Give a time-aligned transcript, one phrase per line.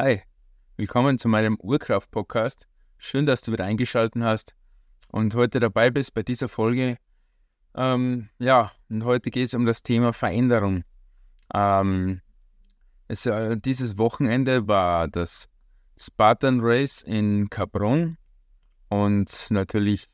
[0.00, 0.22] Hi,
[0.76, 2.68] willkommen zu meinem Urkraft-Podcast.
[2.98, 4.54] Schön, dass du wieder eingeschaltet hast
[5.10, 6.98] und heute dabei bist bei dieser Folge.
[7.74, 10.84] Ähm, ja, und heute geht es um das Thema Veränderung.
[11.52, 12.20] Ähm,
[13.08, 15.48] es, äh, dieses Wochenende war das
[15.98, 18.18] Spartan Race in Cabron
[18.90, 20.08] und natürlich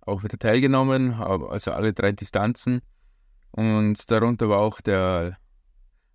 [0.00, 2.80] auch wieder teilgenommen, also alle drei Distanzen.
[3.52, 5.38] Und darunter war auch der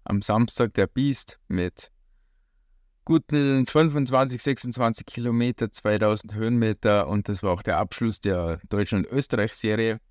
[0.04, 1.90] am Samstag der Beast mit
[3.06, 10.02] guten 25, 26 Kilometer, 2000 Höhenmeter und das war auch der Abschluss der Deutschland-Österreich-Serie.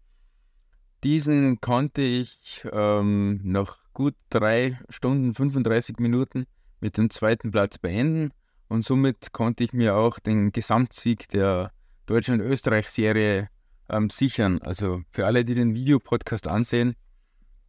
[1.02, 6.46] Diesen konnte ich ähm, nach gut drei Stunden 35 Minuten
[6.80, 8.30] mit dem zweiten Platz beenden
[8.68, 11.72] und somit konnte ich mir auch den Gesamtsieg der
[12.06, 13.48] Deutschland-Österreich-Serie
[13.88, 14.62] ähm, sichern.
[14.62, 16.94] Also für alle, die den Videopodcast ansehen,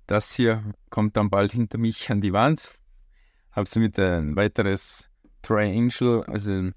[0.06, 2.80] das hier kommt dann bald hinter mich an die Wand.
[3.52, 5.10] Habe somit ein weiteres
[5.46, 6.72] Triangle, also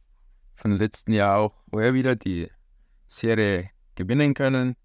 [0.55, 2.51] von letzten Jahr auch vorher wieder die
[3.07, 4.77] Serie gewinnen können.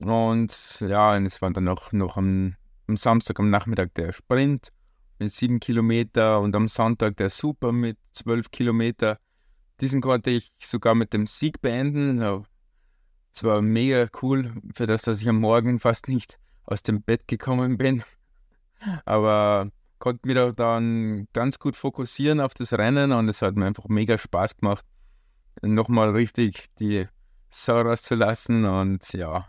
[0.00, 2.56] Und ja, und es war dann auch noch am,
[2.88, 4.72] am Samstag am Nachmittag der Sprint
[5.20, 9.18] mit sieben Kilometer und am Sonntag der Super mit zwölf Kilometer.
[9.80, 12.20] Diesen konnte ich sogar mit dem Sieg beenden.
[13.32, 17.28] Es war mega cool, für das, dass ich am Morgen fast nicht aus dem Bett
[17.28, 18.02] gekommen bin.
[19.04, 19.70] Aber
[20.04, 24.18] konnte mich dann ganz gut fokussieren auf das Rennen und es hat mir einfach mega
[24.18, 24.84] Spaß gemacht,
[25.62, 27.08] nochmal richtig die
[27.50, 29.48] Sau rauszulassen und ja,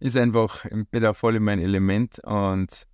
[0.00, 2.86] ist einfach, bin da voll in mein Element und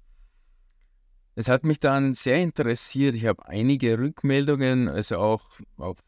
[1.36, 3.14] es hat mich dann sehr interessiert.
[3.14, 5.44] Ich habe einige Rückmeldungen, also auch
[5.76, 5.98] auf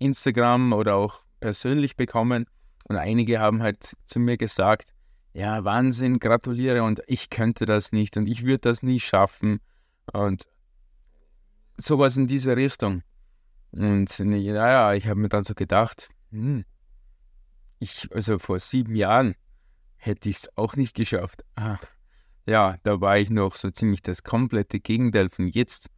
[0.00, 2.44] Instagram oder auch persönlich bekommen
[2.84, 4.92] und einige haben halt zu mir gesagt,
[5.32, 9.60] ja, Wahnsinn, gratuliere und ich könnte das nicht und ich würde das nie schaffen
[10.12, 10.46] und
[11.76, 13.02] sowas in diese Richtung.
[13.72, 16.64] Und naja, ich habe mir dann so gedacht, hm,
[17.78, 19.34] ich, also vor sieben Jahren
[19.96, 21.44] hätte ich es auch nicht geschafft.
[21.54, 21.78] Ah,
[22.46, 25.88] ja, da war ich noch so ziemlich das komplette Gegenteil von jetzt.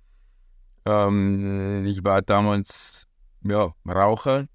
[0.85, 3.07] Ähm, ich war damals
[3.45, 4.47] ja, Raucher.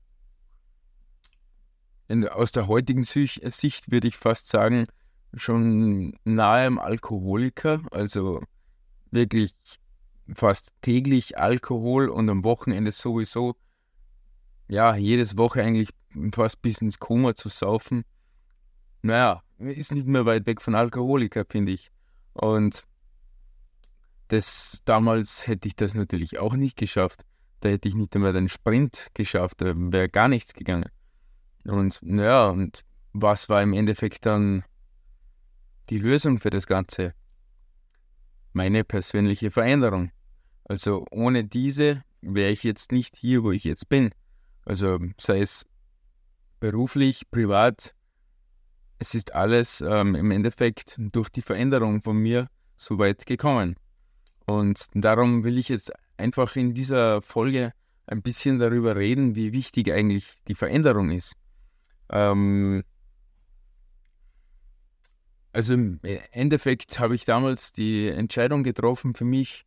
[2.07, 4.87] In, aus der heutigen Sicht würde ich fast sagen,
[5.33, 7.81] schon nahe am Alkoholiker.
[7.91, 8.41] Also
[9.11, 9.53] wirklich
[10.33, 13.55] fast täglich Alkohol und am Wochenende sowieso,
[14.67, 15.89] ja, jedes Woche eigentlich
[16.33, 18.03] fast bis ins Koma zu saufen.
[19.01, 21.91] Naja, ist nicht mehr weit weg von Alkoholiker, finde ich.
[22.33, 22.83] Und
[24.27, 27.23] das damals hätte ich das natürlich auch nicht geschafft.
[27.61, 30.89] Da hätte ich nicht einmal den Sprint geschafft, da wäre gar nichts gegangen.
[31.63, 34.63] Und naja, und was war im Endeffekt dann
[35.89, 37.13] die Lösung für das Ganze?
[38.53, 40.11] Meine persönliche Veränderung.
[40.65, 44.11] Also ohne diese wäre ich jetzt nicht hier, wo ich jetzt bin.
[44.65, 45.65] Also sei es
[46.59, 47.93] beruflich, privat,
[48.99, 53.75] es ist alles ähm, im Endeffekt durch die Veränderung von mir so weit gekommen.
[54.45, 57.73] Und darum will ich jetzt einfach in dieser Folge
[58.07, 61.33] ein bisschen darüber reden, wie wichtig eigentlich die Veränderung ist.
[62.09, 62.83] Ähm,
[65.57, 69.65] also im Endeffekt habe ich damals die Entscheidung getroffen für mich,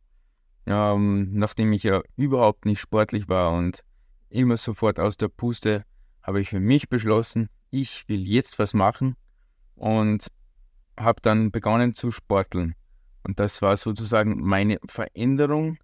[0.65, 3.83] ähm, nachdem ich ja überhaupt nicht sportlich war und
[4.29, 5.83] immer sofort aus der Puste,
[6.23, 9.17] habe ich für mich beschlossen, ich will jetzt was machen
[9.75, 10.27] und
[10.97, 12.73] habe dann begonnen zu sporteln.
[13.23, 15.77] Und das war sozusagen meine Veränderung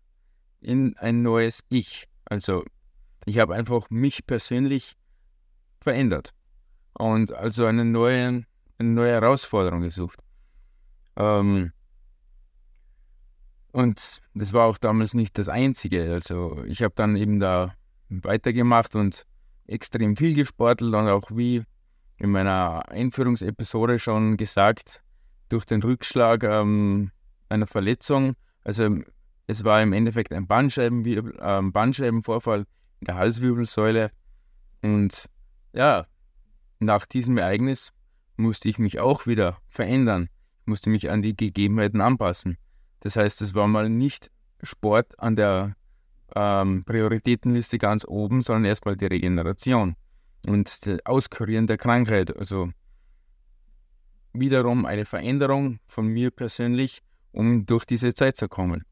[0.62, 2.06] in ein neues Ich.
[2.24, 2.64] Also
[3.26, 4.94] ich habe einfach mich persönlich
[5.82, 6.34] verändert
[6.94, 8.46] und also einen neuen
[8.80, 10.20] eine neue Herausforderung gesucht.
[11.16, 11.72] Ähm,
[13.72, 16.14] und das war auch damals nicht das Einzige.
[16.14, 17.74] Also ich habe dann eben da
[18.10, 19.26] weitergemacht und
[19.68, 21.64] extrem viel gesportelt und auch wie
[22.18, 25.04] in meiner Einführungsepisode schon gesagt,
[25.50, 27.12] durch den Rückschlag ähm,
[27.50, 28.34] einer Verletzung,
[28.64, 28.98] also
[29.46, 32.66] es war im Endeffekt ein Bandscheibenwirbel, äh, Bandscheibenvorfall
[33.00, 34.12] in der Halswirbelsäule
[34.82, 35.26] und
[35.74, 36.06] ja,
[36.80, 37.94] nach diesem Ereignis
[38.38, 40.30] musste ich mich auch wieder verändern,
[40.66, 42.58] musste mich an die Gegebenheiten anpassen.
[43.02, 44.32] Das heißt, es war mal nicht
[44.64, 45.76] Sport an der
[46.36, 49.96] ähm, Prioritätenliste ganz oben, sondern erstmal die Regeneration
[50.46, 52.36] und das Auskurieren der Krankheit.
[52.36, 52.70] Also
[54.34, 57.02] wiederum eine Veränderung von mir persönlich,
[57.32, 58.84] um durch diese Zeit zu kommen.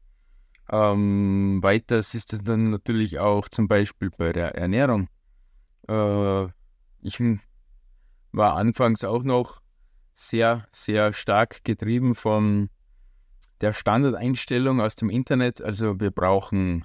[0.70, 5.08] Ähm, weiters ist es dann natürlich auch zum Beispiel bei der Ernährung.
[5.88, 6.46] Äh,
[7.02, 7.22] ich
[8.36, 9.62] war anfangs auch noch
[10.14, 12.68] sehr, sehr stark getrieben von
[13.62, 15.62] der Standardeinstellung aus dem Internet.
[15.62, 16.84] Also wir brauchen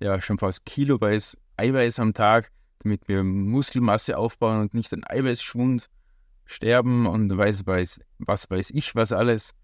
[0.00, 2.50] ja schon fast Kiloweise Eiweiß am Tag,
[2.80, 5.88] damit wir Muskelmasse aufbauen und nicht an Eiweißschwund
[6.44, 9.54] sterben und weiß, weiß, was weiß ich, was alles.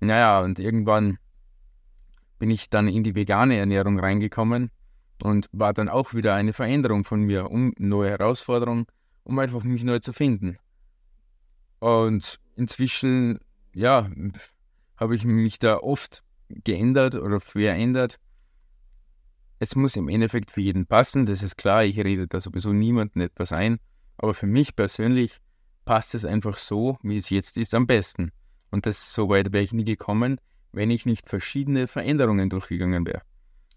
[0.00, 1.18] Naja, und irgendwann
[2.40, 4.70] bin ich dann in die vegane Ernährung reingekommen
[5.22, 8.86] und war dann auch wieder eine Veränderung von mir, um neue Herausforderungen,
[9.22, 10.58] um einfach mich neu zu finden.
[11.84, 13.40] Und inzwischen,
[13.74, 14.08] ja,
[14.96, 18.18] habe ich mich da oft geändert oder verändert.
[19.58, 23.20] Es muss im Endeffekt für jeden passen, das ist klar, ich rede da sowieso niemandem
[23.20, 23.80] etwas ein,
[24.16, 25.42] aber für mich persönlich
[25.84, 28.32] passt es einfach so, wie es jetzt ist, am besten.
[28.70, 30.40] Und das so weit wäre ich nie gekommen,
[30.72, 33.20] wenn ich nicht verschiedene Veränderungen durchgegangen wäre.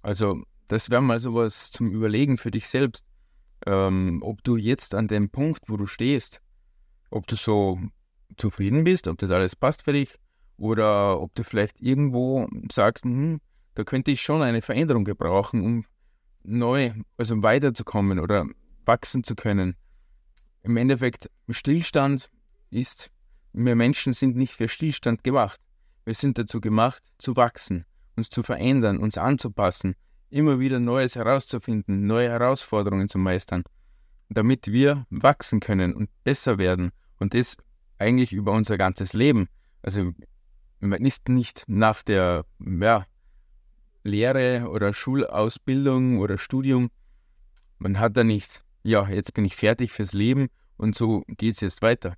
[0.01, 3.05] Also, das wäre mal sowas zum Überlegen für dich selbst,
[3.65, 6.41] ähm, ob du jetzt an dem Punkt, wo du stehst,
[7.09, 7.77] ob du so
[8.37, 10.17] zufrieden bist, ob das alles passt für dich
[10.57, 13.39] oder ob du vielleicht irgendwo sagst, hm,
[13.75, 15.85] da könnte ich schon eine Veränderung gebrauchen, um
[16.43, 18.45] neu, also weiterzukommen oder
[18.85, 19.75] wachsen zu können.
[20.63, 22.29] Im Endeffekt, Stillstand
[22.69, 23.11] ist,
[23.53, 25.59] wir Menschen sind nicht für Stillstand gemacht.
[26.05, 27.85] Wir sind dazu gemacht, zu wachsen,
[28.15, 29.95] uns zu verändern, uns anzupassen,
[30.29, 33.63] immer wieder Neues herauszufinden, neue Herausforderungen zu meistern,
[34.29, 36.91] damit wir wachsen können und besser werden.
[37.19, 37.57] Und das
[37.99, 39.47] eigentlich über unser ganzes Leben.
[39.81, 40.11] Also
[40.79, 43.05] man ist nicht nach der ja,
[44.03, 46.89] Lehre oder Schulausbildung oder Studium,
[47.79, 50.47] man hat da nichts, ja, jetzt bin ich fertig fürs Leben
[50.77, 52.15] und so geht es jetzt weiter.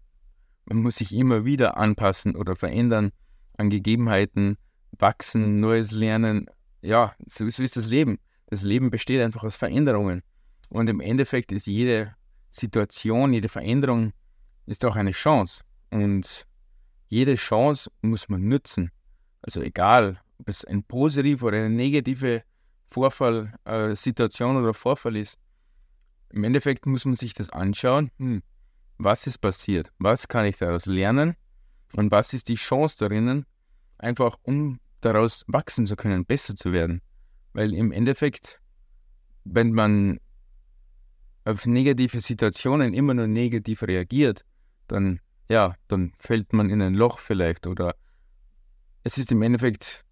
[0.66, 3.12] Man muss sich immer wieder anpassen oder verändern
[3.58, 4.58] an Gegebenheiten,
[4.92, 6.46] wachsen, Neues lernen.
[6.81, 8.20] Ja, so, so ist das Leben.
[8.48, 10.22] Das Leben besteht einfach aus Veränderungen.
[10.70, 12.16] Und im Endeffekt ist jede
[12.52, 14.14] Situation, jede Veränderung
[14.66, 15.64] ist auch eine Chance.
[15.91, 16.45] Und
[17.07, 18.91] jede Chance muss man nutzen.
[19.41, 22.44] Also egal, ob es ein positiv oder eine negative
[22.88, 25.38] Vorfall, äh, Situation oder Vorfall ist.
[26.31, 28.12] Im Endeffekt muss man sich das anschauen.
[28.18, 28.41] Hm,
[28.97, 29.91] was ist passiert?
[30.00, 31.36] Was kann ich daraus lernen?
[31.95, 33.45] Und was ist die Chance darin,
[33.97, 37.01] einfach um daraus wachsen zu können, besser zu werden?
[37.53, 38.62] Weil im Endeffekt,
[39.44, 40.19] wenn man
[41.45, 44.45] auf negative Situationen immer nur negativ reagiert,
[44.88, 45.19] dann
[45.50, 47.96] ja, dann fällt man in ein Loch vielleicht oder
[49.04, 50.06] es ist im Endeffekt,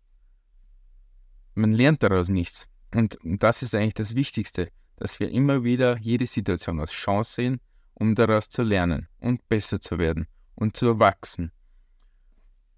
[1.54, 2.68] man lernt daraus nichts.
[2.94, 7.62] Und das ist eigentlich das Wichtigste, dass wir immer wieder jede Situation als Chance sehen,
[7.94, 11.52] um daraus zu lernen und besser zu werden und zu wachsen.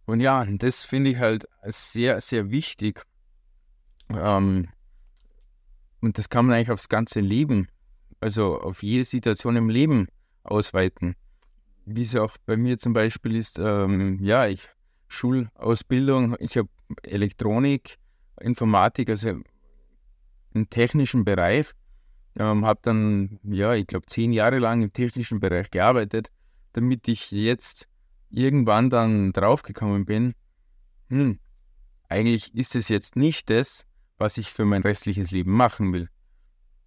[0.05, 3.03] Und ja, das finde ich halt sehr, sehr wichtig.
[4.09, 4.69] Ähm,
[6.01, 7.69] und das kann man eigentlich aufs ganze Leben,
[8.19, 10.07] also auf jede Situation im Leben
[10.43, 11.15] ausweiten
[11.95, 14.61] wie es auch bei mir zum Beispiel ist, ähm, ja, ich
[15.07, 16.69] Schulausbildung, ich habe
[17.01, 17.97] Elektronik,
[18.39, 19.41] Informatik, also
[20.53, 21.71] im technischen Bereich,
[22.35, 26.29] ähm, habe dann, ja, ich glaube, zehn Jahre lang im technischen Bereich gearbeitet,
[26.73, 27.87] damit ich jetzt
[28.29, 30.35] irgendwann dann draufgekommen bin,
[31.09, 31.39] hm,
[32.07, 33.85] eigentlich ist es jetzt nicht das,
[34.19, 36.07] was ich für mein restliches Leben machen will.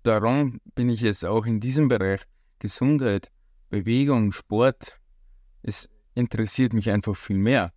[0.05, 2.23] Darum bin ich jetzt auch in diesem Bereich
[2.61, 3.33] Gesundheit,
[3.73, 5.01] Bewegung, Sport,
[5.63, 7.73] es interessiert mich einfach viel mehr.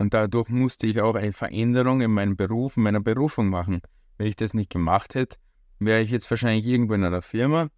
[0.00, 3.82] Und dadurch musste ich auch eine Veränderung in meinem Beruf, in meiner Berufung machen.
[4.16, 5.36] Wenn ich das nicht gemacht hätte,
[5.78, 7.68] wäre ich jetzt wahrscheinlich irgendwo in einer Firma,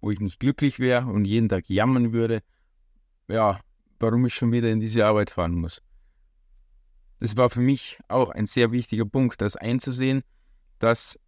[0.00, 2.44] wo ich nicht glücklich wäre und jeden Tag jammern würde,
[3.26, 3.58] ja,
[3.98, 5.82] warum ich schon wieder in diese Arbeit fahren muss.
[7.18, 10.22] Das war für mich auch ein sehr wichtiger Punkt, das einzusehen,
[10.78, 11.18] dass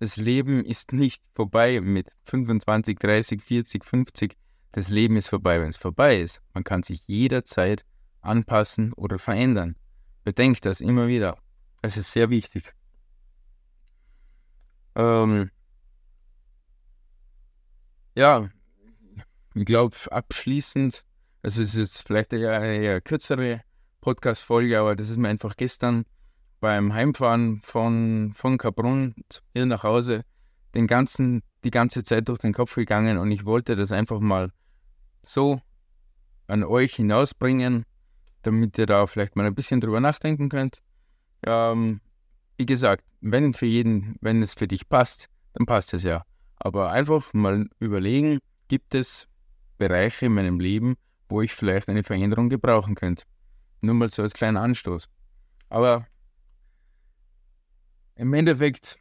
[0.00, 4.36] das Leben ist nicht vorbei mit 25, 30, 40, 50,
[4.72, 6.42] das Leben ist vorbei, wenn es vorbei ist.
[6.54, 7.84] Man kann sich jederzeit
[8.20, 9.76] anpassen oder verändern.
[10.24, 11.38] Bedenkt das immer wieder.
[11.82, 12.74] Das ist sehr wichtig.
[14.94, 15.50] Ähm,
[18.14, 18.48] ja,
[19.54, 21.04] ich glaube abschließend,
[21.42, 23.62] also es ist vielleicht eine, eine kürzere
[24.00, 26.04] Podcast-Folge, aber das ist mir einfach gestern
[26.60, 30.24] beim Heimfahren von, von Kaprun zu nach Hause
[30.74, 34.52] den ganzen, die ganze Zeit durch den Kopf gegangen und ich wollte das einfach mal
[35.22, 35.60] so
[36.46, 37.84] an euch hinausbringen,
[38.42, 40.82] damit ihr da vielleicht mal ein bisschen drüber nachdenken könnt.
[41.46, 42.00] Ähm,
[42.56, 46.24] wie gesagt, wenn für jeden, wenn es für dich passt, dann passt es ja.
[46.56, 49.28] Aber einfach mal überlegen, gibt es
[49.78, 50.96] Bereiche in meinem Leben,
[51.28, 53.24] wo ich vielleicht eine Veränderung gebrauchen könnte.
[53.80, 55.08] Nur mal so als kleiner Anstoß.
[55.68, 56.06] Aber
[58.16, 58.98] im Endeffekt,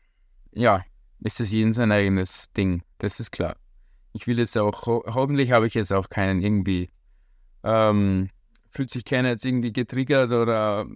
[0.54, 0.86] ja,
[1.22, 2.84] ist es jeden sein eigenes Ding.
[3.00, 3.56] Das ist klar
[4.14, 6.90] ich will jetzt auch, ho hoffentlich habe ich jetzt auch keinen irgendwie,
[7.64, 8.30] ähm,
[8.68, 10.88] fühlt sich keiner jetzt irgendwie getriggert oder,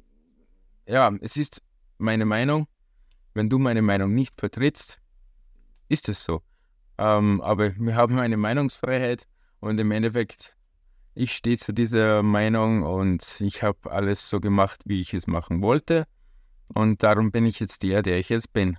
[0.88, 1.62] ja, es ist
[1.98, 2.68] meine Meinung.
[3.34, 5.00] Wenn du meine Meinung nicht vertrittst,
[5.90, 6.42] ist es so.
[6.98, 9.28] Ähm, aber wir haben eine Meinungsfreiheit
[9.60, 10.56] und im Endeffekt,
[11.16, 15.62] ich stehe zu dieser Meinung und ich habe alles so gemacht, wie ich es machen
[15.62, 16.06] wollte.
[16.68, 18.78] Und darum bin ich jetzt der, der ich jetzt bin.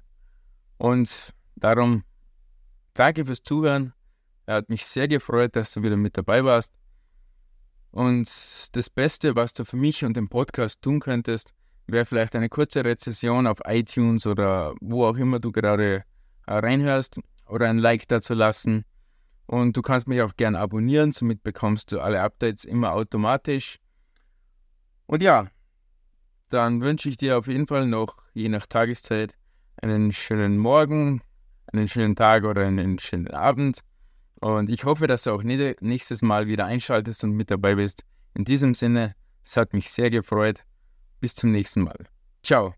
[0.79, 2.05] Und darum
[2.95, 3.93] danke fürs Zuhören.
[4.47, 6.75] Er hat mich sehr gefreut, dass du wieder mit dabei warst.
[7.91, 8.27] Und
[8.73, 11.55] das Beste, was du für mich und den Podcast tun könntest,
[11.87, 16.05] wäre vielleicht eine kurze Rezession auf iTunes oder wo auch immer du gerade
[16.47, 18.85] äh, reinhörst oder ein Like dazu lassen.
[19.47, 23.79] Und du kannst mich auch gerne abonnieren, somit bekommst du alle Updates immer automatisch.
[25.07, 25.49] Und ja,
[26.49, 29.35] dann wünsche ich dir auf jeden Fall noch, je nach Tageszeit,
[29.81, 31.21] einen schönen Morgen,
[31.73, 33.81] einen schönen Tag oder einen schönen Abend.
[34.45, 38.05] Und ich hoffe, dass du auch nächstes Mal wieder einschaltest und mit dabei bist.
[38.35, 40.65] In diesem Sinne, es hat mich sehr gefreut.
[41.19, 41.97] Bis zum nächsten Mal.
[42.43, 42.75] Ciao.